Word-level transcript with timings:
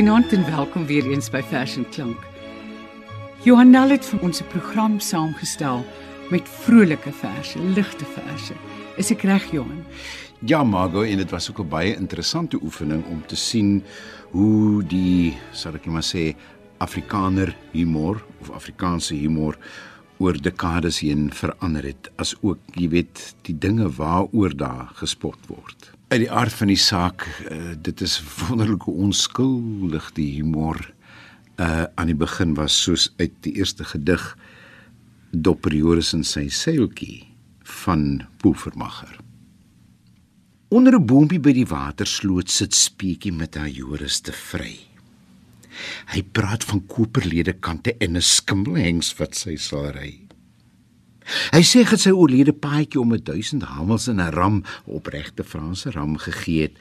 Goeienaand 0.00 0.32
en 0.32 0.44
welkom 0.44 0.86
weer 0.86 1.10
eens 1.10 1.26
by 1.30 1.42
Fashion 1.44 1.84
Klank. 1.88 2.16
Johanna 3.44 3.82
het 3.90 4.06
vir 4.08 4.22
ons 4.24 4.40
'n 4.40 4.46
program 4.48 5.00
saamgestel 5.00 5.84
met 6.30 6.48
vrolike 6.48 7.12
verse, 7.12 7.58
ligte 7.58 8.04
verse. 8.04 8.54
Is 8.96 9.10
ek 9.10 9.22
reg, 9.22 9.50
Johan? 9.50 9.84
Ja, 10.38 10.64
Margo, 10.64 11.02
en 11.02 11.16
dit 11.16 11.30
was 11.30 11.50
ook 11.50 11.60
'n 11.60 11.68
baie 11.68 11.96
interessante 11.96 12.58
oefening 12.62 13.04
om 13.04 13.22
te 13.26 13.36
sien 13.36 13.82
hoe 14.30 14.82
die, 14.82 15.36
sal 15.52 15.74
ek 15.74 15.86
maar 15.86 16.14
sê, 16.16 16.34
Afrikaner 16.78 17.56
humor 17.72 18.24
of 18.40 18.50
Afrikaanse 18.50 19.14
humor 19.14 19.58
oor 20.18 20.40
dekades 20.42 21.00
heen 21.00 21.30
verander 21.32 21.84
het, 21.84 22.10
as 22.16 22.36
ook, 22.40 22.58
jy 22.72 22.88
weet, 22.88 23.34
die 23.42 23.58
dinge 23.58 23.90
waaroor 23.90 24.56
daar 24.56 24.90
gespot 24.94 25.46
word. 25.46 25.99
Uit 26.10 26.24
die 26.24 26.30
aard 26.34 26.50
van 26.58 26.66
die 26.66 26.80
saak, 26.80 27.22
uh, 27.46 27.70
dit 27.78 28.00
is 28.02 28.16
wonderlike 28.40 28.90
onskuldig 28.90 30.08
die 30.16 30.32
humor 30.40 30.80
uh 31.60 31.84
aan 31.94 32.08
die 32.10 32.16
begin 32.18 32.56
was 32.58 32.74
soos 32.82 33.04
uit 33.20 33.36
die 33.44 33.52
eerste 33.60 33.84
gedig 33.86 34.24
Dopper 35.30 35.74
Joris 35.76 36.10
en 36.16 36.24
sy 36.26 36.48
seiltjie 36.50 37.28
van 37.84 38.24
Poevermacher. 38.42 39.20
Onder 40.74 40.98
'n 40.98 41.06
boompie 41.06 41.38
by 41.38 41.52
die 41.52 41.66
watersloot 41.66 42.50
sit 42.50 42.74
Speetjie 42.74 43.32
met 43.32 43.54
haar 43.54 43.70
Joris 43.70 44.18
te 44.20 44.32
vry. 44.32 44.80
Hy 46.10 46.22
praat 46.22 46.64
van 46.64 46.86
koperlede 46.86 47.52
kante 47.52 47.94
en 48.00 48.16
'n 48.16 48.22
skimmelhengs 48.22 49.14
wat 49.18 49.36
sy 49.36 49.54
sal 49.56 49.92
ry. 49.94 50.19
Hy 51.54 51.62
sê 51.66 51.84
dat 51.86 52.02
sy 52.02 52.12
oorlede 52.14 52.52
paadjie 52.52 53.00
om 53.00 53.14
1000 53.14 53.62
hamels 53.70 54.08
in 54.10 54.20
'n 54.20 54.34
ram 54.34 54.64
opregte 54.84 55.44
Franse 55.44 55.90
ram 55.90 56.16
gegee 56.18 56.62
het 56.62 56.76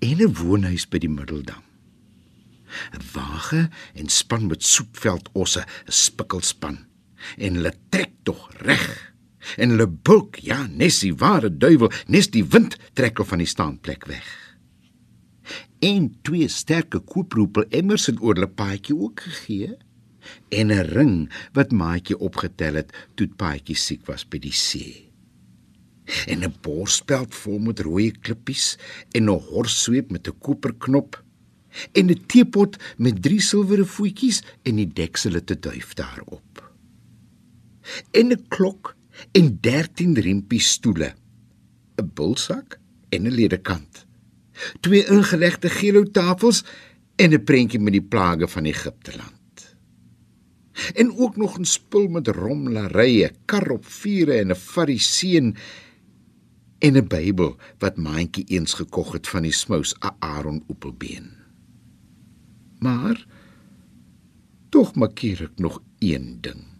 en 0.00 0.20
'n 0.22 0.34
woonhuis 0.34 0.88
by 0.88 0.98
die 0.98 1.08
Middeldam. 1.08 1.62
'n 2.92 3.04
Wage 3.12 3.70
en 3.94 4.08
span 4.08 4.46
met 4.46 4.62
soepveld 4.62 5.28
osse, 5.32 5.60
'n 5.60 5.92
spikkelspan 5.92 6.78
en 7.36 7.54
hulle 7.54 7.72
trek 7.88 8.12
tog 8.22 8.50
reg. 8.60 9.12
En 9.56 9.70
hulle 9.70 9.88
bulk 9.88 10.36
ja 10.36 10.66
nes 10.66 10.98
die 10.98 11.14
ware 11.14 11.50
duiwel 11.56 11.92
nes 12.06 12.30
die 12.30 12.44
wind 12.44 12.76
trek 12.92 13.16
hulle 13.16 13.28
van 13.28 13.38
die 13.38 13.46
staanplek 13.46 14.04
weg. 14.06 14.28
En 15.80 16.18
twee 16.22 16.48
sterke 16.48 16.98
kooproepel 16.98 17.64
emmers 17.70 18.06
het 18.06 18.20
oor 18.20 18.34
hulle 18.34 18.48
paadjie 18.48 18.96
ook 18.96 19.20
gegee 19.20 19.76
en 20.48 20.72
'n 20.72 20.88
ring 20.94 21.16
wat 21.52 21.72
maatjie 21.72 22.18
opgetel 22.18 22.74
het 22.74 22.92
toe 23.14 23.28
paadjie 23.28 23.76
siek 23.76 24.06
was 24.06 24.24
by 24.24 24.38
die 24.38 24.52
see 24.52 25.10
en 26.26 26.44
'n 26.44 26.54
borspeld 26.62 27.34
vol 27.34 27.58
met 27.58 27.80
rooi 27.80 28.10
klippies 28.10 28.78
en 29.12 29.30
'n 29.30 29.40
horssweep 29.50 30.10
met 30.10 30.28
'n 30.28 30.38
koperknop 30.38 31.22
en 31.92 32.10
'n 32.10 32.26
teepot 32.26 32.76
met 32.96 33.22
drie 33.22 33.40
silwere 33.40 33.84
voetjies 33.84 34.42
en 34.62 34.76
die 34.76 34.92
deksel 34.92 35.32
het 35.32 35.50
'n 35.50 35.60
duif 35.60 35.94
daarop 35.94 36.48
en 38.10 38.32
'n 38.32 38.44
klok 38.48 38.96
en 39.32 39.58
13 39.60 40.14
riempie 40.14 40.60
stoele, 40.60 41.14
'n 41.96 42.10
bulsak 42.14 42.78
en 43.08 43.26
'n 43.26 43.34
ledekant. 43.34 44.06
Twee 44.80 45.06
ingelegde 45.06 45.68
gelo 45.68 46.02
tafels 46.02 46.64
en 47.16 47.32
'n 47.32 47.44
prentjie 47.44 47.80
met 47.80 47.92
die 47.92 48.08
plage 48.12 48.48
van 48.48 48.64
Egipte 48.64 49.16
land. 49.16 49.37
En 50.94 51.16
ook 51.16 51.36
nog 51.36 51.58
'n 51.58 51.64
spul 51.64 52.08
met 52.08 52.28
romlarye, 52.28 53.32
kar 53.44 53.70
op 53.70 53.86
vure 53.86 54.32
en 54.32 54.50
'n 54.50 54.54
fariseën 54.54 55.56
en 56.78 56.96
'n 56.96 57.08
Bybel 57.08 57.56
wat 57.78 57.96
maandjie 57.96 58.44
eens 58.44 58.72
gekog 58.74 59.12
het 59.12 59.28
van 59.28 59.42
die 59.42 59.52
smous 59.52 59.94
Aaron 60.18 60.64
Oepelbeen. 60.68 61.30
Maar 62.78 63.26
tog 64.68 64.94
maak 64.94 65.22
ek 65.22 65.58
nog 65.58 65.82
een 65.98 66.38
ding 66.40 66.78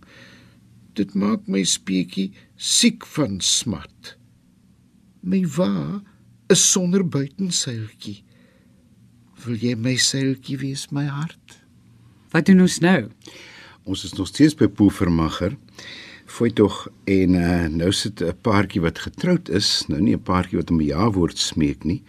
dit 0.98 1.14
maak 1.14 1.46
my 1.46 1.62
speetjie 1.66 2.32
siek 2.56 3.06
van 3.14 3.38
smat. 3.44 4.14
My 5.22 5.44
wa 5.56 6.00
is 6.50 6.64
sonder 6.72 7.04
buitenseiltjie. 7.04 8.22
Wil 9.44 9.58
jy 9.62 9.74
my 9.78 9.94
seiltjie 10.02 10.58
wees 10.58 10.88
my 10.94 11.06
hart? 11.06 11.58
Wat 12.32 12.48
doen 12.48 12.64
ons 12.66 12.80
nou? 12.84 13.06
Ons 13.88 14.04
is 14.04 14.12
nog 14.18 14.28
steeds 14.28 14.56
by 14.58 14.66
Poevermacher. 14.68 15.54
Foi 16.28 16.50
tog 16.52 16.82
en 17.08 17.36
uh, 17.40 17.66
nou 17.72 17.92
sit 17.92 18.20
'n 18.20 18.36
paartjie 18.44 18.82
wat 18.84 18.98
getroud 18.98 19.48
is, 19.48 19.84
nou 19.88 20.00
nie 20.00 20.16
'n 20.16 20.22
paartjie 20.22 20.58
wat 20.58 20.70
om 20.70 20.80
'n 20.80 20.84
ja-woord 20.92 21.38
smeek 21.38 21.84
nie. 21.84 22.02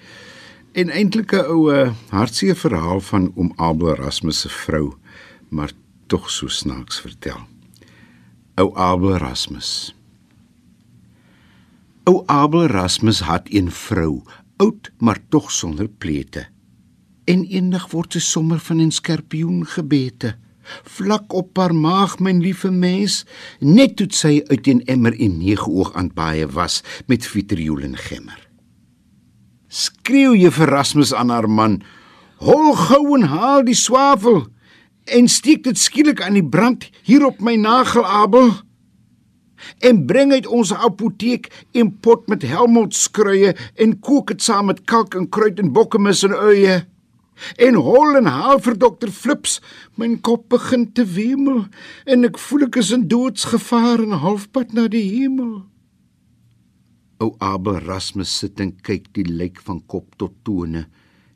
En 0.76 0.90
eintlik 0.90 1.32
'n 1.32 1.48
ou 1.48 1.72
uh, 1.72 1.94
hartseer 2.10 2.56
verhaal 2.56 3.00
van 3.00 3.32
oom 3.36 3.54
Abel 3.56 3.96
Erasmus 3.96 4.40
se 4.40 4.50
vrou, 4.50 4.94
maar 5.50 5.72
tog 6.08 6.30
so 6.30 6.48
snaaks 6.48 7.00
vertel 7.00 7.48
ou 8.60 8.76
Abel 8.76 9.16
Erasmus. 9.16 9.96
Ou 12.04 12.24
Abel 12.28 12.68
Erasmus 12.68 13.24
het 13.24 13.48
'n 13.54 13.70
vrou, 13.70 14.24
oud 14.58 14.92
maar 14.98 15.20
tog 15.30 15.52
sonder 15.52 15.88
pleete. 15.88 16.48
En 17.24 17.46
eendag 17.46 17.92
word 17.92 18.14
sy 18.14 18.20
sommer 18.20 18.60
van 18.60 18.82
'n 18.82 18.92
skorpioen 18.92 19.66
gebete. 19.66 20.36
Vlak 20.84 21.34
op 21.34 21.58
haar 21.58 21.76
maag, 21.76 22.20
myn 22.20 22.42
liewe 22.42 22.72
mens, 22.72 23.26
net 23.60 23.96
toe 23.96 24.08
sy 24.10 24.42
uit 24.48 24.68
'n 24.68 24.82
emmer 24.86 25.14
en 25.20 25.38
nege 25.38 25.70
oog 25.70 25.94
aan 25.94 26.12
baie 26.14 26.48
was 26.48 26.84
met 27.08 27.26
vitriool 27.26 27.82
en 27.82 27.98
gemmer. 27.98 28.50
Skreeu 29.68 30.52
vir 30.52 30.68
Erasmus 30.68 31.14
aan 31.14 31.30
haar 31.30 31.50
man: 31.50 31.84
"Hol 32.38 32.74
gou 32.74 33.16
en 33.16 33.24
haal 33.24 33.64
die 33.64 33.76
swavel!" 33.76 34.48
en 35.10 35.28
steek 35.28 35.64
dit 35.64 35.78
skielik 35.78 36.22
aan 36.22 36.38
die 36.38 36.46
brand 36.46 36.90
hier 37.08 37.26
op 37.26 37.42
my 37.42 37.56
nagel 37.60 38.06
Abel 38.06 38.52
en 39.86 40.06
bring 40.08 40.32
uit 40.32 40.48
ons 40.48 40.74
apoteek 40.74 41.50
'n 41.74 42.00
pot 42.02 42.28
met 42.28 42.42
helmondskruie 42.42 43.56
en 43.76 44.00
kook 44.00 44.28
dit 44.28 44.42
saam 44.42 44.66
met 44.66 44.86
kalk 44.86 45.16
en 45.16 45.30
kruit 45.30 45.60
en 45.60 45.74
bokkemis 45.74 46.24
en 46.24 46.34
uie 46.34 46.86
en 47.58 47.80
hol 47.80 48.20
en 48.20 48.30
haal 48.30 48.62
vir 48.66 48.78
dokter 48.82 49.12
Flips 49.12 49.60
my 49.98 50.12
kop 50.30 50.48
begin 50.54 50.88
te 50.94 51.06
wemel 51.06 51.66
en 52.06 52.30
ek 52.30 52.40
voel 52.46 52.68
ek 52.70 52.80
is 52.84 52.94
in 52.96 53.08
doodsgevaar 53.12 54.06
en 54.06 54.20
halfpad 54.24 54.74
na 54.78 54.88
die 54.92 55.06
hemel 55.18 55.60
O 57.20 57.34
Abel 57.44 57.82
Rasmus 57.84 58.32
sit 58.44 58.62
en 58.64 58.72
kyk 58.80 59.12
die 59.18 59.28
lijk 59.28 59.60
van 59.66 59.84
kop 59.92 60.16
tot 60.22 60.38
tone 60.48 60.86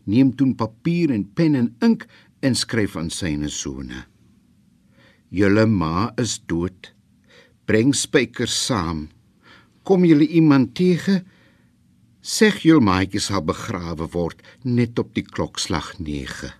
neem 0.09 0.33
toe 0.35 0.51
papier 0.55 1.11
en 1.15 1.25
pen 1.35 1.55
en 1.59 1.69
ink 1.85 2.07
en 2.43 2.55
skryf 2.55 2.97
aan 2.99 3.11
syne 3.13 3.49
sone. 3.51 4.03
Julle 5.33 5.65
ma 5.65 6.11
is 6.19 6.37
dood. 6.49 6.91
Bring 7.65 7.93
spykers 7.95 8.55
saam. 8.67 9.07
Kom 9.87 10.03
julle 10.05 10.27
iemand 10.27 10.73
teë? 10.77 11.21
Sê 12.23 12.47
jul 12.63 12.79
maatjie 12.79 13.19
sal 13.19 13.43
begrawe 13.43 14.05
word 14.15 14.39
net 14.63 14.99
op 15.01 15.09
die 15.11 15.25
klokslag 15.27 15.89
9. 15.99 16.53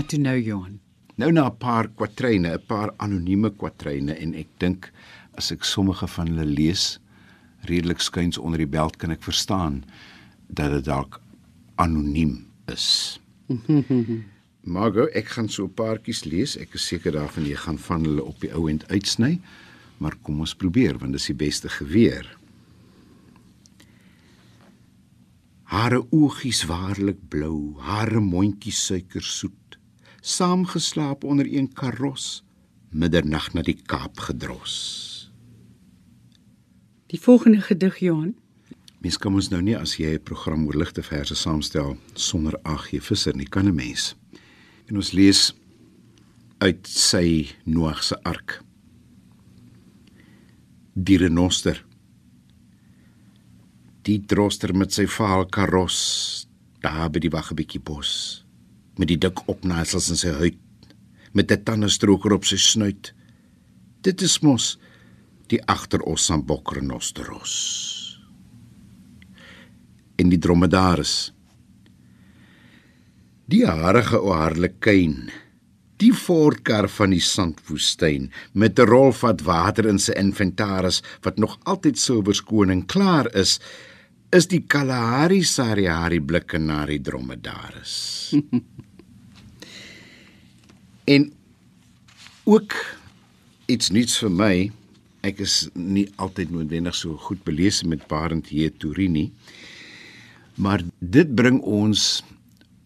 Waarna 0.00 0.12
toe 0.16 0.20
nou, 0.24 0.38
Johan? 0.40 0.80
Nou 1.20 1.30
na 1.32 1.44
'n 1.50 1.56
paar 1.58 1.88
kwatryne, 1.88 2.54
'n 2.56 2.66
paar 2.66 2.90
anonieme 2.96 3.50
kwatryne 3.50 4.14
en 4.16 4.34
ek 4.34 4.48
dink 4.58 4.90
as 5.36 5.52
ek 5.52 5.64
sommige 5.64 6.06
van 6.08 6.26
hulle 6.26 6.44
lees, 6.44 6.98
redelik 7.68 8.00
skuins 8.00 8.38
onder 8.38 8.58
die 8.58 8.66
beld 8.66 8.96
kan 8.96 9.10
ek 9.10 9.22
verstaan 9.22 9.84
dat 10.48 10.70
dit 10.72 10.84
dalk 10.84 11.20
anoniem 11.76 12.46
is. 12.72 13.20
Margo, 14.64 15.04
ek 15.12 15.28
gaan 15.28 15.48
so 15.48 15.64
'n 15.64 15.74
paartjies 15.74 16.24
lees. 16.24 16.56
Ek 16.56 16.74
is 16.74 16.86
seker 16.86 17.12
daarvan 17.12 17.44
jy 17.44 17.56
gaan 17.56 17.78
van 17.78 18.04
hulle 18.04 18.24
op 18.24 18.40
die 18.40 18.54
ou 18.54 18.70
end 18.70 18.88
uitsny, 18.88 19.38
maar 19.98 20.16
kom 20.22 20.40
ons 20.40 20.54
probeer 20.54 20.98
want 20.98 21.12
dis 21.12 21.26
die 21.26 21.34
beste 21.34 21.68
geweer. 21.68 22.24
Hare 25.64 26.00
oogies 26.10 26.64
waarlik 26.64 27.28
blou, 27.28 27.76
hare 27.78 28.20
mondjies 28.20 28.86
suikersoet, 28.86 29.69
saamgeslaap 30.20 31.24
onder 31.24 31.46
een 31.48 31.72
karos, 31.72 32.44
middernag 32.90 33.52
na 33.52 33.62
die 33.62 33.78
Kaap 33.86 34.18
gedros. 34.18 34.76
Die 37.06 37.20
volgende 37.20 37.60
gedig, 37.60 37.98
Johan. 37.98 38.34
Mens 39.00 39.16
kan 39.18 39.34
ons 39.34 39.48
nou 39.48 39.62
nie 39.62 39.76
as 39.76 39.96
jy 39.96 40.14
'n 40.14 40.22
program 40.22 40.66
oor 40.66 40.76
ligte 40.76 41.02
verse 41.02 41.34
saamstel 41.34 41.96
sonder 42.14 42.58
AG 42.62 43.00
Visser 43.00 43.36
nie, 43.36 43.48
kan 43.48 43.66
'n 43.66 43.74
mens. 43.74 44.14
En 44.86 44.96
ons 44.96 45.12
lees 45.12 45.54
uit 46.58 46.86
sy 46.86 47.48
Noag 47.64 48.02
se 48.02 48.22
ark. 48.22 48.62
Die 50.94 51.16
renoster 51.16 51.84
die 54.02 54.20
droster 54.26 54.72
met 54.76 54.94
sy 54.96 55.06
vaal 55.06 55.46
karos 55.46 56.46
daar 56.80 57.10
by 57.12 57.20
die 57.20 57.32
wagge 57.32 57.54
bietjie 57.54 57.80
bos 57.80 58.44
met 59.00 59.08
die 59.08 59.18
dik 59.18 59.46
opnaaisels 59.48 60.10
in 60.12 60.20
sy 60.20 60.34
huid 60.42 60.58
met 61.32 61.52
'n 61.52 61.64
tandestroker 61.64 62.32
op 62.32 62.44
sy 62.44 62.56
snuit. 62.56 63.14
Dit 64.02 64.22
is 64.22 64.40
mos 64.42 64.78
die 65.48 65.62
agteros 65.66 66.26
van 66.26 66.44
bokrenosteros 66.44 67.54
en 70.20 70.28
die 70.28 70.38
dromedaris. 70.38 71.32
Die 73.50 73.64
harige 73.66 74.20
o 74.20 74.34
harlekyn. 74.36 75.30
Die 76.00 76.12
voortkar 76.16 76.88
van 76.88 77.10
die 77.10 77.24
sandwoestyn 77.24 78.30
met 78.52 78.78
'n 78.78 78.88
rolvat 78.88 79.42
water 79.42 79.86
in 79.86 79.98
sy 79.98 80.12
inventaris 80.12 81.02
wat 81.22 81.38
nog 81.38 81.58
altyd 81.64 81.98
silwerskoon 81.98 82.70
en 82.70 82.86
klaar 82.86 83.34
is 83.34 83.60
is 84.32 84.46
die 84.46 84.62
Kalahari 84.66 85.42
Sariari 85.42 86.20
blikke 86.20 86.58
na 86.58 86.86
die 86.86 87.00
dromedaris. 87.00 88.30
en 91.10 91.32
ook 92.44 92.74
iets 93.66 93.90
nuuts 93.90 94.18
vir 94.22 94.30
my. 94.30 94.54
Ek 95.26 95.42
is 95.42 95.66
nie 95.74 96.06
altyd 96.22 96.52
noodwendig 96.54 96.94
so 96.96 97.18
goed 97.26 97.42
belese 97.44 97.88
met 97.90 98.06
Barend 98.08 98.48
J. 98.54 98.70
Turini. 98.78 99.30
Maar 100.60 100.84
dit 100.98 101.34
bring 101.34 101.60
ons 101.66 102.22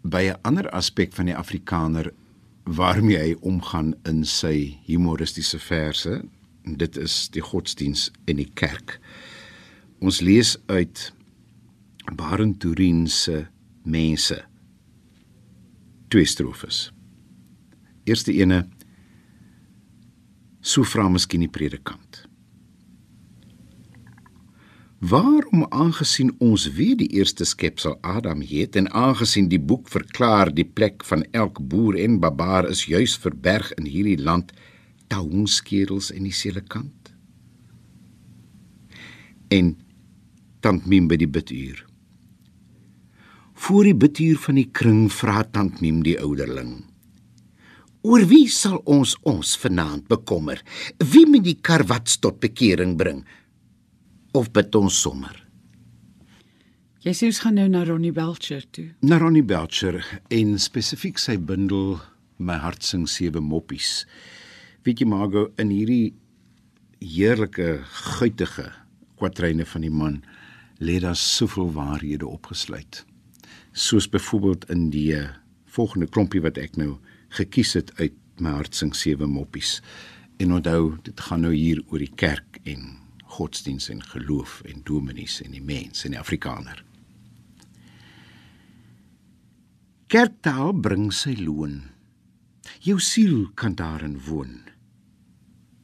by 0.03 0.31
'n 0.32 0.41
ander 0.43 0.71
aspek 0.71 1.12
van 1.12 1.26
die 1.26 1.37
Afrikaner 1.37 2.12
waarmee 2.65 3.19
hy 3.19 3.37
omgaan 3.41 3.94
in 4.05 4.25
sy 4.25 4.79
humoristiese 4.87 5.59
verse. 5.59 6.23
Dit 6.65 6.97
is 6.97 7.29
die 7.29 7.43
godsdiens 7.43 8.11
en 8.25 8.37
die 8.37 8.50
kerk. 8.55 9.00
Ons 10.00 10.20
lees 10.20 10.56
uit 10.67 11.12
Barend 12.17 12.61
Turin 12.61 13.06
se 13.06 13.47
mense. 13.82 14.44
Twee 16.09 16.25
strofes. 16.25 16.94
Eerste 18.05 18.33
ene 18.37 18.65
So 20.65 20.85
vra 20.89 21.11
miskien 21.12 21.43
die 21.45 21.53
predikant. 21.53 22.23
Waarom 25.05 25.67
aangesien 25.69 26.31
ons 26.41 26.65
weet 26.79 27.03
die 27.03 27.09
eerste 27.19 27.45
skepsel 27.45 27.99
Adam 28.01 28.41
het 28.49 28.79
en 28.81 28.89
aangesien 28.89 29.51
die 29.53 29.61
boek 29.61 29.91
verklaar 29.93 30.49
die 30.49 30.65
plek 30.65 31.05
van 31.05 31.27
elk 31.37 31.61
boer 31.61 31.99
en 32.01 32.17
barbaar 32.23 32.70
is 32.70 32.87
juis 32.89 33.19
verberg 33.20 33.69
in 33.77 33.91
hierdie 33.91 34.17
land 34.17 34.55
taonskerels 35.13 36.08
en 36.15 36.25
die 36.25 36.32
selekant. 36.32 37.13
En 39.53 39.75
tant 40.65 40.89
Mim 40.89 41.11
by 41.13 41.20
die 41.20 41.29
biduur. 41.29 41.84
Voor 43.53 43.84
die 43.84 43.96
biduur 43.96 44.41
van 44.46 44.56
die 44.61 44.70
kring 44.73 45.06
vra 45.13 45.44
tant 45.44 45.84
Mim 45.84 46.01
die 46.06 46.17
ouderling. 46.17 46.79
Oor 48.05 48.20
wie 48.29 48.51
sal 48.53 48.82
ons 48.84 49.15
ons 49.25 49.55
vanaand 49.63 50.05
bekommer? 50.13 50.58
Wie 51.01 51.25
moet 51.25 51.46
die 51.46 51.56
karwats 51.56 52.19
tot 52.20 52.37
bekering 52.43 52.99
bring? 53.01 53.23
Of 54.37 54.51
bid 54.53 54.77
ons 54.77 54.99
sommer? 55.01 55.32
Jy 57.05 57.15
sê 57.17 57.31
ons 57.32 57.41
gaan 57.41 57.56
nou 57.56 57.65
na 57.73 57.81
Ronnie 57.89 58.13
Belcher 58.13 58.67
toe. 58.77 58.91
Na 59.01 59.17
Ronnie 59.23 59.44
Belcher 59.44 60.03
en 60.29 60.58
spesifiek 60.61 61.20
sy 61.20 61.39
bundel 61.41 61.96
My 62.37 62.58
hart 62.61 62.84
sing 62.84 63.06
sewe 63.08 63.41
moppies. 63.41 64.03
Weet 64.84 65.01
jy 65.01 65.08
Margo 65.08 65.46
in 65.61 65.73
hierdie 65.73 66.13
heerlike 67.01 67.87
guitige 68.19 68.67
kwatryne 69.17 69.65
van 69.70 69.87
die 69.87 69.93
man 69.93 70.20
lê 70.77 70.99
daar 71.01 71.17
soveel 71.17 71.73
waarhede 71.73 72.29
opgesluit. 72.29 73.01
Soos 73.73 74.11
byvoorbeeld 74.13 74.69
in 74.75 74.91
die 74.93 75.15
volgende 75.73 76.11
klompie 76.11 76.44
wat 76.44 76.61
ek 76.61 76.77
nou 76.77 76.99
gekies 77.38 77.74
het 77.79 77.93
uit 77.98 78.17
my 78.43 78.55
hart 78.56 78.74
sing 78.74 78.94
sewe 78.96 79.26
moppies. 79.26 79.81
En 80.43 80.53
onthou, 80.53 80.96
dit 81.06 81.20
gaan 81.20 81.44
nou 81.46 81.55
hier 81.55 81.82
oor 81.86 82.03
die 82.03 82.14
kerk 82.14 82.58
en 82.64 82.96
godsdiens 83.36 83.88
en 83.91 84.03
geloof 84.03 84.60
en 84.69 84.82
dominees 84.86 85.41
en 85.43 85.55
die 85.55 85.62
mens 85.62 86.05
en 86.06 86.14
die 86.14 86.20
Afrikaner. 86.20 86.84
Kerktaal 90.06 90.74
bring 90.79 91.08
sy 91.14 91.34
loon. 91.41 91.81
Jou 92.84 93.00
siel 93.03 93.48
kan 93.58 93.74
daarin 93.74 94.19
woon. 94.29 94.62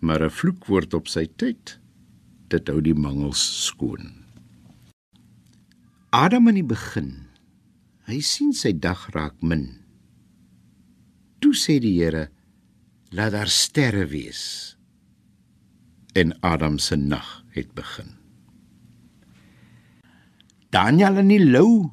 Maar 0.00 0.25
'n 0.25 0.30
vloekwoord 0.30 0.95
op 0.95 1.09
sy 1.09 1.26
tyd, 1.37 1.78
dit 2.49 2.69
hou 2.69 2.80
die 2.80 2.95
mangels 2.95 3.64
skoon. 3.66 4.12
Adam 6.11 6.49
in 6.49 6.54
die 6.54 6.66
begin, 6.66 7.26
hy 8.07 8.21
sien 8.21 8.52
sy 8.52 8.73
dag 8.73 9.11
raak 9.14 9.42
min. 9.42 9.80
Toe 11.41 11.55
sê 11.57 11.79
die 11.81 11.97
Here: 11.97 12.29
Laat 13.17 13.33
daar 13.33 13.49
sterre 13.49 14.07
wees. 14.07 14.77
En 16.13 16.35
Adam 16.41 16.79
se 16.79 16.97
nag 16.97 17.45
het 17.55 17.73
begin. 17.75 18.17
Daniel 20.71 21.17
in 21.19 21.31
die 21.33 21.43
lou, 21.43 21.91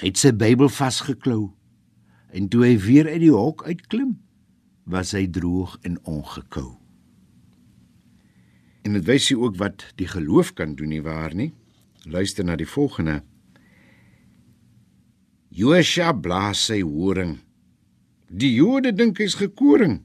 hy 0.00 0.10
het 0.10 0.20
sy 0.20 0.32
Bybel 0.36 0.68
vasgeklou. 0.68 1.52
En 2.36 2.48
toe 2.52 2.66
hy 2.66 2.74
weer 2.82 3.08
uit 3.08 3.22
die 3.22 3.32
hok 3.32 3.64
uitklim, 3.66 4.18
was 4.84 5.14
hy 5.16 5.24
droog 5.32 5.78
en 5.86 5.96
ongekou. 6.08 6.76
En 8.84 8.96
dit 8.96 9.06
wys 9.06 9.30
jy 9.30 9.36
ook 9.38 9.56
wat 9.60 9.86
die 10.00 10.08
geloof 10.08 10.54
kan 10.56 10.74
doen 10.76 10.92
nie 10.92 11.04
waar 11.04 11.34
nie. 11.36 11.52
Luister 12.08 12.44
na 12.44 12.56
die 12.56 12.68
volgende. 12.68 13.20
Josua 15.52 16.12
blaas 16.16 16.62
sy 16.70 16.80
horing 16.84 17.38
Die 18.30 18.52
Jode 18.54 18.92
dink 18.94 19.18
hy's 19.18 19.34
gekoring. 19.34 20.04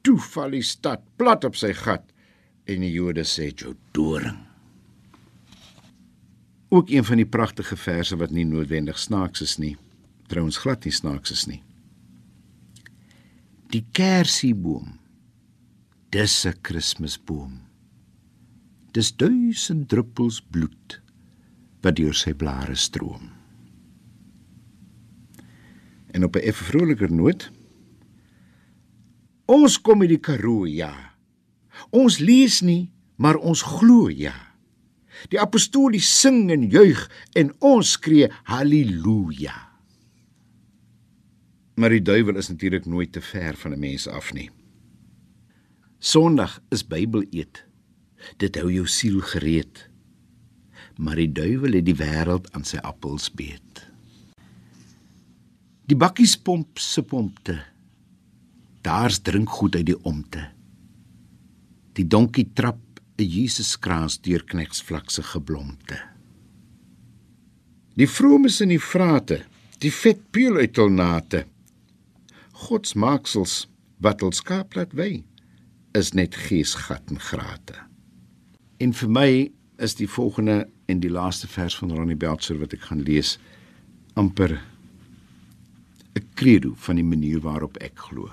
Toe 0.00 0.16
val 0.32 0.54
die 0.56 0.64
stad 0.64 1.02
plat 1.20 1.44
op 1.44 1.56
sy 1.58 1.74
gat 1.76 2.06
en 2.64 2.80
die 2.80 2.94
Jode 2.94 3.26
sê 3.28 3.50
jou 3.52 3.74
doring. 3.92 4.38
Ook 6.72 6.90
een 6.92 7.04
van 7.04 7.20
die 7.20 7.28
pragtige 7.28 7.76
verse 7.76 8.16
wat 8.16 8.32
nie 8.32 8.46
noodwendig 8.48 8.98
snaaks 9.00 9.44
is 9.44 9.56
nie. 9.60 9.76
Trouens 10.32 10.60
glad 10.60 10.84
nie 10.84 10.92
snaaks 10.92 11.32
is 11.32 11.46
nie. 11.48 11.62
Die 13.72 13.84
kersieboom. 13.92 14.98
Dis 16.10 16.46
'n 16.46 16.56
Kersboom. 16.62 17.60
Dis 18.92 19.12
duisend 19.12 19.88
druppels 19.88 20.40
bloed 20.40 21.00
wat 21.82 21.96
deur 21.96 22.14
sy 22.14 22.32
blare 22.32 22.74
stroom. 22.74 23.37
En 26.10 26.24
op 26.24 26.36
'n 26.36 26.44
effe 26.44 26.64
vroliker 26.64 27.12
noot 27.12 27.50
Ons 29.48 29.78
kom 29.80 30.02
uit 30.04 30.10
die 30.12 30.20
Karoo, 30.20 30.66
ja. 30.68 30.92
Ons 31.90 32.18
lees 32.20 32.60
nie, 32.60 32.90
maar 33.16 33.38
ons 33.40 33.62
glo, 33.64 34.10
ja. 34.12 34.34
Die 35.32 35.40
apostolies 35.40 36.08
sing 36.20 36.50
en 36.52 36.66
juig 36.68 37.00
en 37.32 37.54
ons 37.64 37.94
skree 37.96 38.28
haleluja. 38.44 39.56
Maar 41.80 41.96
die 41.96 42.04
duiwel 42.04 42.36
is 42.36 42.50
natuurlik 42.52 42.86
nooit 42.86 43.12
te 43.16 43.22
ver 43.24 43.56
van 43.56 43.72
'n 43.72 43.80
mens 43.80 44.06
af 44.06 44.32
nie. 44.32 44.50
Sondag 45.98 46.60
is 46.70 46.86
Bybel 46.86 47.24
eet. 47.30 47.64
Dit 48.36 48.56
hou 48.56 48.70
jou 48.72 48.86
siel 48.86 49.20
gereed. 49.20 49.88
Maar 50.98 51.16
die 51.16 51.32
duiwel 51.32 51.72
het 51.72 51.84
die 51.84 51.96
wêreld 51.96 52.52
aan 52.52 52.64
sy 52.64 52.76
appels 52.76 53.30
beet. 53.30 53.88
Die 55.88 55.96
bakkiespomp 55.96 56.76
se 56.84 57.00
pompte. 57.02 57.54
Daar's 58.84 59.22
drink 59.24 59.48
goed 59.48 59.76
uit 59.78 59.86
die 59.88 59.96
omte. 60.04 60.42
Die 61.96 62.04
donkie 62.04 62.50
trap 62.52 63.00
'n 63.16 63.24
Jesuskraans 63.24 64.20
deur 64.20 64.44
knegsvlakse 64.44 65.22
geblomte. 65.22 65.96
Die 67.96 68.06
vromes 68.06 68.60
in 68.60 68.68
die 68.68 68.80
vrate, 68.80 69.40
die 69.78 69.92
vet 69.92 70.30
peel 70.30 70.56
uit 70.56 70.76
hul 70.76 70.90
nate. 70.90 71.46
God 72.52 72.86
se 72.86 72.98
maaksels 72.98 73.66
wat 73.98 74.22
ons 74.22 74.36
skaap 74.36 74.74
laat 74.74 74.92
wy 74.92 75.24
is 75.94 76.12
net 76.12 76.34
geesgat 76.34 77.10
en 77.10 77.18
grate. 77.18 77.74
En 78.78 78.92
vir 78.92 79.08
my 79.08 79.52
is 79.78 79.94
die 79.94 80.08
volgende 80.08 80.68
en 80.86 81.00
die 81.00 81.10
laaste 81.10 81.46
vers 81.46 81.76
van 81.76 81.90
Ronnie 81.90 82.16
Belcher 82.16 82.58
wat 82.58 82.72
ek 82.72 82.80
gaan 82.80 83.02
lees 83.02 83.38
amper 84.14 84.60
'n 86.18 86.28
credo 86.34 86.74
van 86.74 86.96
die 86.96 87.04
manier 87.04 87.40
waarop 87.40 87.76
ek 87.76 87.98
glo. 87.98 88.30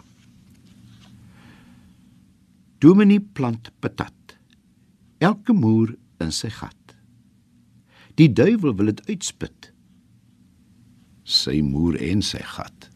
Dominee 2.77 3.19
plant 3.19 3.71
patat. 3.79 4.37
Elke 5.17 5.53
moer 5.53 5.95
in 6.19 6.31
sy 6.31 6.49
gat. 6.49 6.95
Die 8.15 8.31
duiwel 8.33 8.75
wil 8.75 8.91
dit 8.93 9.07
uitspit. 9.09 9.71
Sy 11.23 11.61
moer 11.61 11.97
en 12.01 12.21
sy 12.21 12.41
gat. 12.55 12.89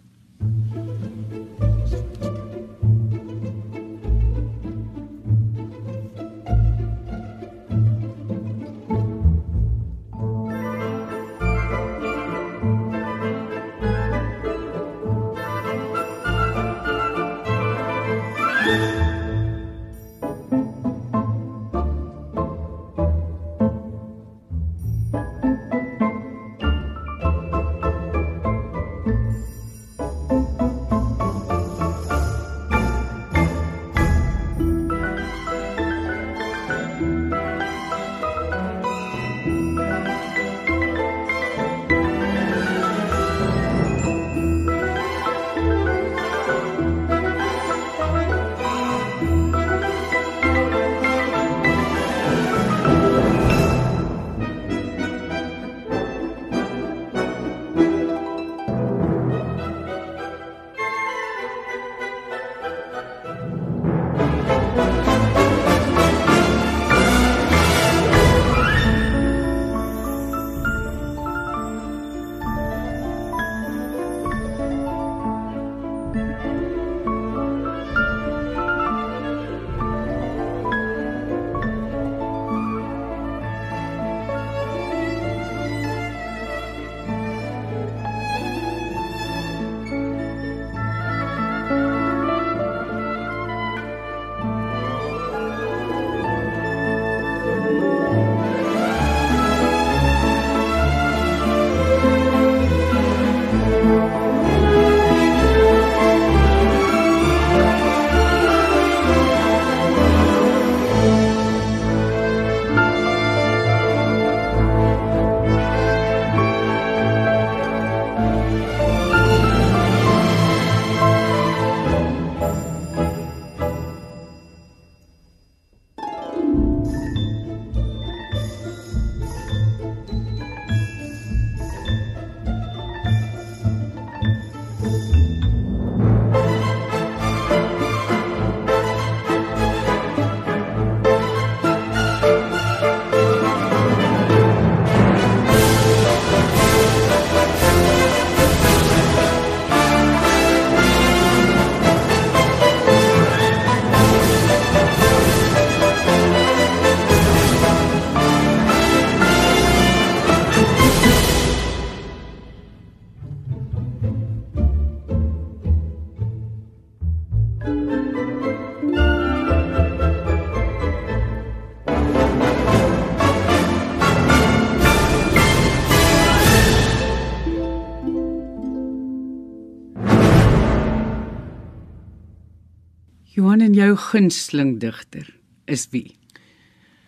Johan 183.40 183.62
en 183.62 183.74
jou 183.74 183.94
gunsteling 183.96 184.80
digter 184.82 185.30
is 185.72 185.86
wie? 185.94 186.18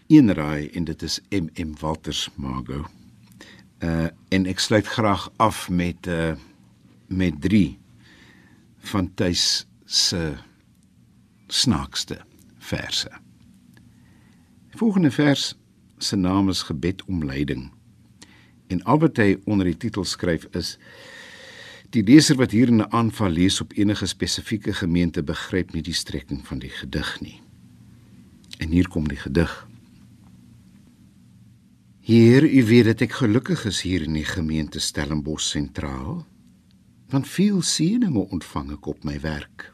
Een 0.08 0.32
raai 0.34 0.70
en 0.70 0.86
dit 0.88 1.02
is 1.04 1.18
MM 1.30 1.74
Walters 1.82 2.30
Mago. 2.40 2.86
Uh 3.84 4.08
en 4.32 4.46
ek 4.48 4.64
sluit 4.64 4.88
graag 4.88 5.26
af 5.44 5.66
met 5.70 6.08
uh 6.08 6.32
met 7.12 7.42
3 7.44 7.80
van 8.94 9.12
Tuis 9.14 9.66
se 9.86 10.22
snaakste 11.48 12.22
verse. 12.64 13.12
Die 14.72 14.80
volgende 14.80 15.12
vers 15.12 15.56
se 15.98 16.16
naam 16.16 16.50
is 16.50 16.64
Gebed 16.64 17.04
om 17.12 17.26
leiding. 17.26 17.74
En 18.68 18.84
al 18.84 19.04
wat 19.04 19.20
hy 19.20 19.36
onder 19.44 19.68
die 19.68 19.78
titel 19.78 20.08
skryf 20.08 20.48
is 20.56 20.78
Die 21.92 22.04
leser 22.08 22.38
wat 22.40 22.54
hier 22.56 22.70
in 22.72 22.80
'n 22.80 22.92
aanval 22.92 23.30
lees 23.30 23.62
op 23.62 23.74
enige 23.76 24.06
spesifieke 24.06 24.74
gemeente 24.74 25.24
begryp 25.24 25.74
nie 25.74 25.82
die 25.82 25.94
strekking 25.94 26.48
van 26.48 26.60
die 26.60 26.70
gedig 26.70 27.22
nie. 27.22 27.42
En 28.58 28.70
hier 28.70 28.88
kom 28.88 29.08
die 29.08 29.18
gedig. 29.18 29.68
Hier, 32.00 32.44
u 32.44 32.64
weet 32.66 32.86
dat 32.86 33.02
ek 33.02 33.12
gelukkig 33.12 33.66
is 33.66 33.82
hier 33.82 34.02
in 34.02 34.14
die 34.14 34.26
gemeente 34.26 34.80
Stellenbosch 34.80 35.50
sentraal, 35.50 36.26
want 37.10 37.28
veel 37.28 37.62
seëninge 37.62 38.30
ontvang 38.30 38.72
ek 38.72 38.86
op 38.86 39.04
my 39.04 39.20
werk. 39.20 39.74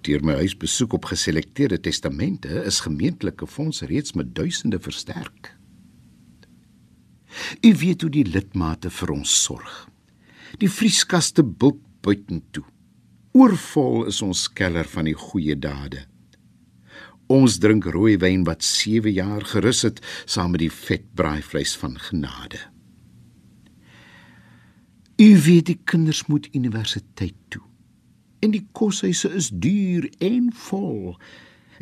Deur 0.00 0.24
my 0.24 0.34
huisbesoek 0.34 0.92
op 0.92 1.04
geselekteerde 1.04 1.80
testamente 1.80 2.48
is 2.48 2.80
gemeentelike 2.80 3.46
fondse 3.46 3.86
reeds 3.86 4.12
met 4.12 4.34
duisende 4.34 4.80
versterk. 4.80 5.56
U 7.60 7.76
weet 7.76 8.00
hoe 8.00 8.10
die 8.10 8.26
lidmate 8.26 8.90
vir 8.90 9.10
ons 9.10 9.42
sorg. 9.42 9.91
Die 10.60 10.70
vrieskaste 10.70 11.44
bulk 11.44 11.80
buitentoe. 12.04 12.64
Oorvol 13.32 14.08
is 14.10 14.20
ons 14.22 14.48
keller 14.52 14.88
van 14.88 15.08
die 15.08 15.16
goeie 15.16 15.56
dade. 15.56 16.04
Ons 17.32 17.56
drink 17.62 17.86
rooi 17.94 18.18
wyn 18.20 18.44
wat 18.44 18.64
7 18.66 19.12
jaar 19.14 19.44
gerus 19.48 19.82
het 19.86 20.02
saam 20.26 20.52
met 20.52 20.66
die 20.66 20.72
vet 20.72 21.06
braaivleis 21.16 21.72
van 21.80 21.96
genade. 21.96 22.60
U 25.22 25.30
weet 25.46 25.70
die 25.70 25.78
kinders 25.84 26.26
moet 26.26 26.48
universiteit 26.52 27.36
toe. 27.48 27.62
En 28.42 28.50
die 28.50 28.66
koshuise 28.74 29.30
is 29.38 29.48
duur 29.54 30.08
en 30.18 30.50
vol. 30.66 31.14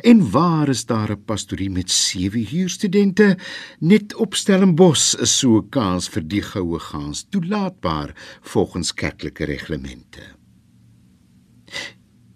En 0.01 0.31
waar 0.31 0.69
is 0.69 0.85
daar 0.85 1.11
'n 1.11 1.23
pastorie 1.25 1.69
met 1.69 1.91
7 1.91 2.45
huurstudente? 2.45 3.37
Net 3.79 4.15
op 4.15 4.35
Stellenbos 4.35 5.15
is 5.15 5.37
so 5.37 5.57
'n 5.57 5.69
kans 5.69 6.09
vir 6.09 6.27
die 6.27 6.41
goue 6.41 6.79
gaans 6.79 7.25
toelaatbaar 7.29 8.39
volgens 8.41 8.93
kerklike 8.93 9.45
reglemente. 9.45 10.21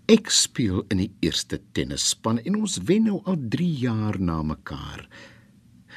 Ek 0.06 0.30
speel 0.30 0.84
in 0.88 0.98
die 0.98 1.16
eerste 1.20 1.62
tennisspan 1.72 2.40
en 2.40 2.56
ons 2.56 2.78
wen 2.78 3.04
nou 3.04 3.22
al 3.24 3.38
3 3.50 3.74
jaar 3.74 4.22
na 4.22 4.42
mekaar. 4.42 5.10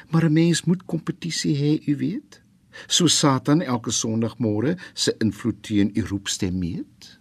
Maar 0.09 0.25
'n 0.25 0.33
mens 0.33 0.63
moet 0.63 0.85
kompetisie 0.85 1.55
hê, 1.55 1.87
u 1.87 1.95
weet. 1.95 2.41
So 2.87 3.07
Satan 3.07 3.61
elke 3.61 3.91
Sondagmôre 3.91 4.79
se 4.93 5.15
invloed 5.17 5.63
teen 5.63 5.91
u 5.93 6.01
roepstem 6.01 6.57
meet. 6.57 7.19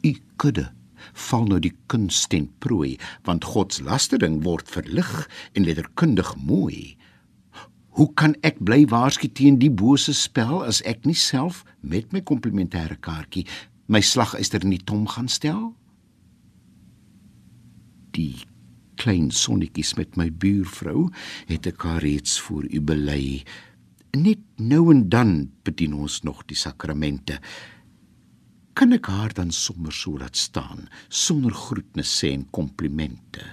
U 0.00 0.16
kudde 0.36 0.72
val 1.14 1.46
nou 1.50 1.60
die 1.62 1.74
kuns 1.90 2.26
ten 2.30 2.48
prooi, 2.58 2.96
want 3.26 3.44
God 3.44 3.74
se 3.74 3.84
lastering 3.84 4.42
word 4.44 4.68
verlig 4.68 5.10
en 5.54 5.66
letterkundig 5.66 6.34
mooi. 6.36 6.96
Hoe 7.98 8.08
kan 8.14 8.36
ek 8.46 8.60
bly 8.62 8.84
waarsku 8.90 9.28
teen 9.34 9.58
die 9.58 9.72
bose 9.72 10.14
spel 10.14 10.62
as 10.64 10.78
ek 10.86 11.04
nie 11.08 11.18
self 11.18 11.64
met 11.82 12.12
my 12.14 12.22
komplementêre 12.22 12.96
kaartjie 13.02 13.46
my 13.90 14.00
slaguister 14.00 14.62
in 14.62 14.76
die 14.76 14.84
tom 14.86 15.08
gaan 15.10 15.28
stel? 15.28 15.72
Die 18.14 18.46
klein 19.00 19.30
sonnetjies 19.34 19.96
met 19.98 20.16
my 20.20 20.28
buurvrou 20.30 21.08
het 21.50 21.66
ek 21.70 21.82
haar 21.88 22.04
reeds 22.04 22.38
voor 22.46 22.68
u 22.68 22.80
bely. 22.84 23.42
Net 24.14 24.42
nou 24.60 24.90
en 24.94 25.06
dan 25.10 25.34
bedien 25.66 25.94
ons 25.96 26.20
nog 26.26 26.44
die 26.50 26.58
sakramente 26.58 27.40
kan 28.74 28.92
ek 28.92 29.08
haar 29.10 29.32
dan 29.34 29.50
sommer 29.50 29.92
so 29.92 30.18
laat 30.18 30.36
staan 30.36 30.88
sonder 31.08 31.54
groetnisse 31.54 32.30
en 32.30 32.46
komplimente. 32.50 33.44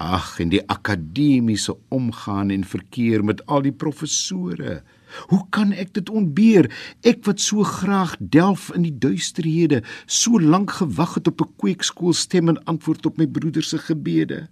Ag, 0.00 0.38
in 0.40 0.52
die 0.52 0.62
akademiese 0.72 1.74
omgaan 1.92 2.50
en 2.54 2.64
verkeer 2.64 3.24
met 3.24 3.42
al 3.46 3.66
die 3.66 3.74
professore. 3.74 4.80
Hoe 5.28 5.42
kan 5.50 5.72
ek 5.72 5.92
dit 5.98 6.10
ontbeer? 6.10 6.68
Ek 7.06 7.24
wat 7.28 7.42
so 7.42 7.66
graag 7.66 8.16
delf 8.20 8.70
in 8.74 8.86
die 8.86 8.94
duisterhede, 8.94 9.82
so 10.06 10.40
lank 10.40 10.78
gewag 10.80 11.18
het 11.18 11.28
op 11.28 11.40
'n 11.42 11.52
kweekskool 11.60 12.12
stem 12.12 12.48
en 12.48 12.64
antwoord 12.64 13.06
op 13.06 13.18
my 13.18 13.26
broeder 13.26 13.62
se 13.62 13.78
gebede. 13.78 14.48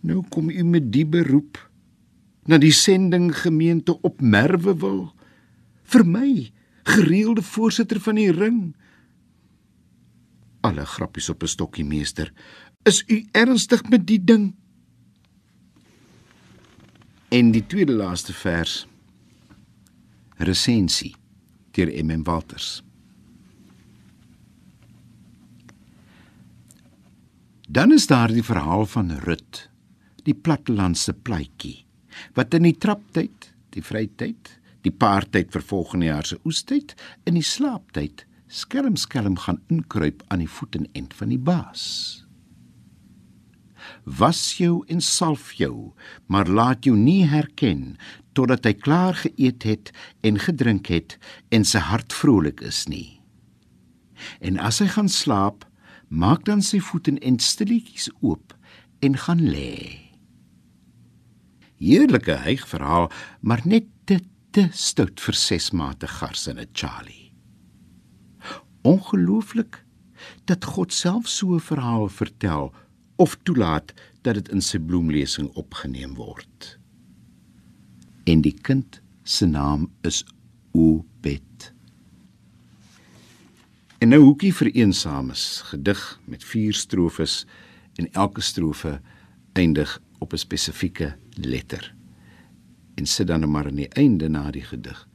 Nou 0.00 0.24
kom 0.28 0.50
u 0.50 0.62
met 0.64 0.92
die 0.92 1.06
beroep 1.06 1.58
na 2.46 2.58
die 2.58 2.72
sending 2.72 3.36
gemeente 3.36 4.00
op 4.00 4.20
Merwe 4.20 4.76
wil 4.76 5.12
vir 5.90 6.06
my, 6.06 6.30
gereelde 6.90 7.42
voorsitter 7.42 8.00
van 8.00 8.18
die 8.18 8.30
ring. 8.32 8.60
Alle 10.66 10.84
grappies 10.86 11.30
op 11.30 11.42
'n 11.42 11.48
stokkie 11.48 11.84
meester. 11.84 12.32
Is 12.84 13.04
u 13.06 13.26
ernstig 13.32 13.88
met 13.88 14.06
die 14.06 14.24
ding? 14.24 14.54
En 17.28 17.50
die 17.50 17.66
tweede 17.66 17.92
laaste 17.92 18.32
vers. 18.32 18.86
Resensie 20.36 21.14
deur 21.70 22.04
MM 22.04 22.22
Walters. 22.24 22.82
Dan 27.68 27.92
is 27.92 28.06
daar 28.06 28.32
die 28.32 28.42
verhaal 28.42 28.86
van 28.86 29.10
Rut, 29.10 29.70
die 30.26 30.34
plattelandse 30.34 31.12
pleitjie, 31.14 31.84
wat 32.34 32.54
in 32.54 32.62
die 32.62 32.74
traptyd, 32.74 33.52
die 33.70 33.82
vrytyd, 33.82 34.59
die 34.86 34.92
paartyd 34.92 35.52
vir 35.52 35.64
volgende 35.72 36.10
jaar 36.10 36.26
se 36.26 36.38
oestyd 36.44 36.94
in 37.28 37.36
die 37.38 37.46
slaaptyd 37.46 38.24
skelm 38.50 38.96
skelm 38.96 39.36
gaan 39.38 39.60
inkruip 39.70 40.24
aan 40.28 40.42
die 40.42 40.50
voet 40.50 40.74
en 40.74 40.88
end 40.98 41.14
van 41.14 41.30
die 41.30 41.38
baas. 41.38 41.84
Was 44.04 44.40
jou 44.58 44.82
en 44.90 45.00
salf 45.00 45.52
jou, 45.58 45.92
maar 46.26 46.48
laat 46.48 46.84
jou 46.84 46.96
nie 46.96 47.24
herken 47.30 47.94
totdat 48.34 48.66
hy 48.66 48.74
klaar 48.74 49.16
geëet 49.22 49.66
het 49.66 49.92
en 50.26 50.38
gedrink 50.42 50.90
het 50.90 51.16
en 51.54 51.64
sy 51.66 51.82
hart 51.82 52.14
vrolik 52.14 52.62
is 52.66 52.84
nie. 52.90 53.20
En 54.40 54.58
as 54.60 54.80
hy 54.82 54.88
gaan 54.90 55.08
slaap, 55.08 55.64
maak 56.08 56.44
dan 56.46 56.62
sy 56.62 56.80
voet 56.82 57.08
en 57.08 57.18
end 57.22 57.42
stilletjies 57.42 58.10
oop 58.20 58.54
en 59.00 59.16
gaan 59.16 59.42
lê. 59.46 60.10
Heerlike 61.80 62.42
hyg 62.44 62.66
verhaal, 62.68 63.08
maar 63.40 63.62
net 63.64 63.88
te 64.50 64.66
stout 64.74 65.20
vir 65.22 65.36
ses 65.38 65.70
mate 65.70 66.08
gars 66.10 66.48
in 66.50 66.58
'n 66.58 66.70
Charlie. 66.72 67.32
Ongelooflik 68.82 69.84
dat 70.44 70.64
God 70.64 70.92
self 70.92 71.28
so 71.28 71.54
'n 71.54 71.60
verhaal 71.60 72.08
vertel 72.08 72.74
of 73.16 73.38
toelaat 73.42 73.92
dat 74.22 74.34
dit 74.34 74.48
in 74.48 74.60
sy 74.60 74.78
bloemlesing 74.78 75.48
opgeneem 75.54 76.14
word. 76.14 76.78
En 78.24 78.40
die 78.40 78.58
kind 78.62 79.00
se 79.22 79.46
naam 79.46 79.90
is 80.02 80.24
Obed. 80.72 81.72
En 83.98 84.08
nou 84.08 84.22
hoekie 84.22 84.54
vir 84.54 84.70
eensames 84.70 85.60
gedig 85.60 86.20
met 86.24 86.44
vier 86.44 86.74
strofes 86.74 87.46
en 87.94 88.12
elke 88.12 88.40
strofe 88.40 89.00
eindig 89.52 90.00
op 90.18 90.32
'n 90.32 90.38
spesifieke 90.38 91.16
letter 91.34 91.99
en 93.00 93.08
sit 93.08 93.30
dan 93.30 93.48
maar 93.50 93.66
aan 93.70 93.80
die 93.80 93.88
einde 93.96 94.28
na 94.28 94.50
die 94.52 94.64
gedig 94.64 95.06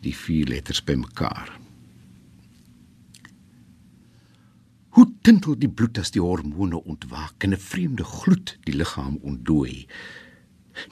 die 0.00 0.14
vier 0.16 0.48
letters 0.48 0.80
bymekaar. 0.84 1.52
Hoe 4.96 5.06
tintel 5.22 5.58
die 5.60 5.70
bloed 5.70 6.00
as 6.00 6.10
die 6.14 6.22
hormone 6.24 6.80
ontwaak 6.82 7.44
en 7.44 7.52
'n 7.54 7.66
vreemde 7.70 8.04
gloed 8.04 8.56
die 8.64 8.74
liggaam 8.74 9.18
ontdooi. 9.22 9.86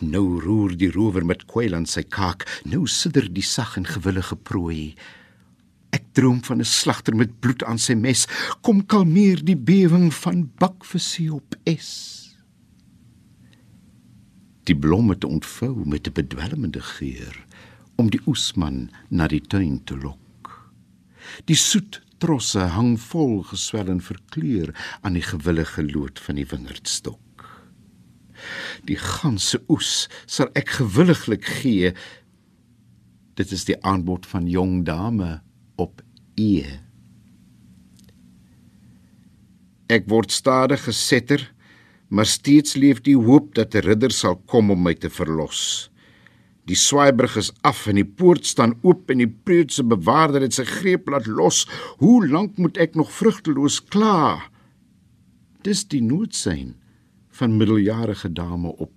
Nou 0.00 0.40
roer 0.40 0.76
die 0.76 0.90
rower 0.90 1.24
met 1.24 1.46
kwyl 1.46 1.74
aan 1.74 1.86
sy 1.86 2.02
kaak, 2.02 2.46
nou 2.64 2.86
sidder 2.86 3.32
die 3.32 3.42
sag 3.42 3.76
en 3.76 3.86
gewillige 3.86 4.36
prooi. 4.36 4.94
Ek 5.90 6.04
droom 6.12 6.44
van 6.44 6.60
'n 6.60 6.64
slagter 6.64 7.16
met 7.16 7.40
bloed 7.40 7.64
aan 7.64 7.78
sy 7.78 7.94
mes, 7.94 8.26
kom 8.60 8.86
kalmeer 8.86 9.44
die 9.44 9.56
bewing 9.56 10.14
van 10.14 10.50
bakvisie 10.58 11.34
op 11.34 11.56
es 11.64 12.17
die 14.68 14.76
blomme 14.76 15.16
te 15.18 15.28
ontvou 15.28 15.84
met 15.84 16.06
'n 16.08 16.12
bedwelmende 16.12 16.80
geur 16.80 17.36
om 17.96 18.10
die 18.10 18.20
oesman 18.26 18.90
na 19.08 19.26
die 19.26 19.40
tuin 19.40 19.84
te 19.84 19.96
lok. 19.96 20.72
Die 21.44 21.56
soet 21.56 22.00
trosse 22.18 22.60
hang 22.74 23.00
vol 23.00 23.42
geswel 23.42 23.88
en 23.88 24.00
verkleur 24.00 24.74
aan 25.00 25.12
die 25.12 25.22
gewillige 25.22 25.82
lood 25.82 26.18
van 26.18 26.34
die 26.34 26.46
wingerdstok. 26.46 27.44
Die 28.84 28.98
ganse 28.98 29.62
oes 29.68 30.08
sal 30.26 30.50
ek 30.54 30.68
gewilliglik 30.68 31.44
gee. 31.44 31.92
Dit 33.34 33.52
is 33.52 33.64
die 33.64 33.78
aanbod 33.82 34.26
van 34.26 34.48
jong 34.50 34.84
dame 34.84 35.40
op 35.76 36.02
eë. 36.34 36.78
Ek 39.88 40.08
word 40.10 40.32
stadig 40.32 40.84
gesetter 40.84 41.48
maar 42.08 42.26
steeds 42.26 42.74
leef 42.74 43.00
die 43.04 43.16
hoop 43.16 43.54
dat 43.54 43.74
'n 43.74 43.84
ridder 43.84 44.10
sal 44.10 44.36
kom 44.36 44.70
om 44.70 44.82
my 44.82 44.94
te 44.94 45.10
verlos. 45.10 45.90
Die 46.64 46.76
swaaibrug 46.76 47.36
is 47.36 47.52
af 47.60 47.86
en 47.86 47.94
die 47.94 48.04
poort 48.04 48.46
staan 48.46 48.76
oop 48.82 49.10
en 49.10 49.18
die 49.18 49.34
preutse 49.44 49.84
bewaarder 49.84 50.40
het 50.40 50.54
sy 50.54 50.64
greep 50.64 51.08
laat 51.08 51.26
los. 51.26 51.68
Hoe 51.98 52.28
lank 52.28 52.58
moet 52.58 52.76
ek 52.76 52.94
nog 52.94 53.12
vrugteloos 53.12 53.80
kla? 53.84 54.50
Dis 55.62 55.84
die 55.88 56.02
noodsein 56.02 56.76
van 57.28 57.56
middeljarige 57.56 58.32
dame 58.32 58.68
op 58.68 58.92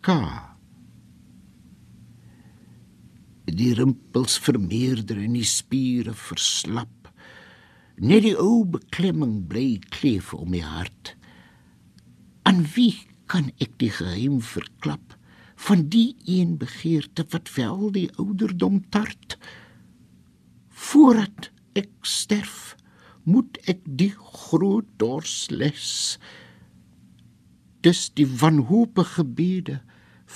K. 0.00 0.14
Die 3.52 3.74
rimpels 3.74 4.38
vermeerder 4.38 5.18
en 5.18 5.32
die 5.32 5.44
spiere 5.44 6.14
verslap. 6.14 7.10
Net 7.96 8.22
die 8.22 8.36
ou 8.38 8.64
beklemming 8.64 9.46
bly 9.48 9.78
kleef 9.90 10.34
om 10.34 10.50
my 10.50 10.62
hart 10.62 11.16
Aan 12.42 12.64
wie 12.74 12.94
kan 13.30 13.50
ek 13.62 13.78
die 13.80 13.90
geheim 13.94 14.40
verklap 14.44 15.16
van 15.62 15.86
die 15.92 16.16
een 16.26 16.56
begeerte 16.58 17.24
wat 17.30 17.54
wel 17.54 17.90
die 17.94 18.08
ouderdom 18.18 18.82
tart? 18.90 19.38
Voordat 20.68 21.50
ek 21.78 21.92
sterf, 22.02 22.74
moet 23.22 23.58
ek 23.70 23.84
die 23.86 24.12
groot 24.18 24.88
dorsles 24.98 26.18
dis 27.82 28.06
die 28.14 28.26
wanhoopige 28.26 29.18
gebede 29.18 29.80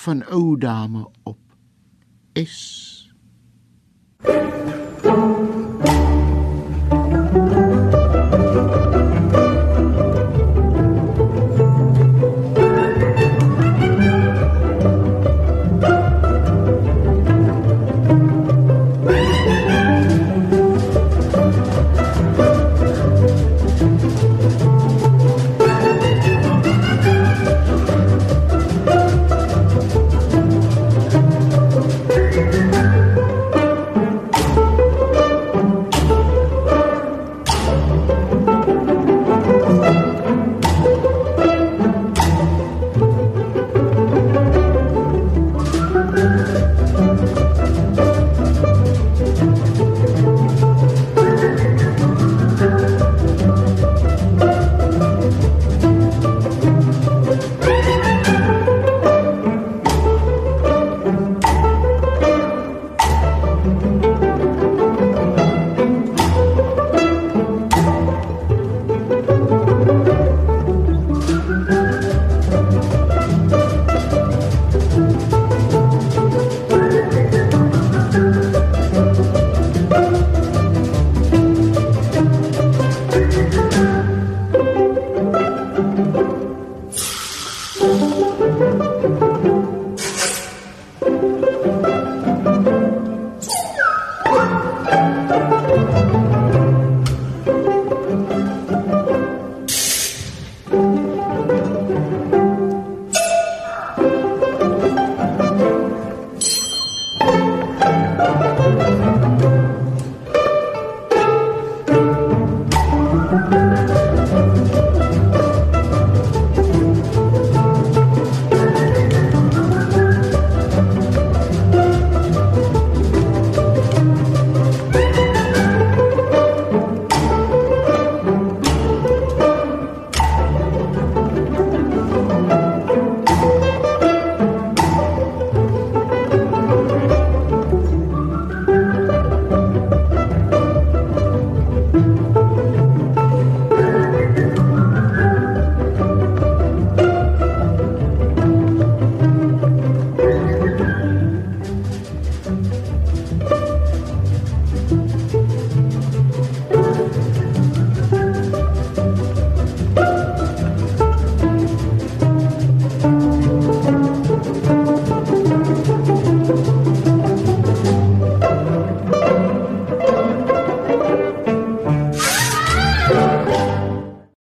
van 0.03 0.23
ou 0.35 0.57
dame 0.59 1.07
op 1.23 1.39
is 2.35 2.57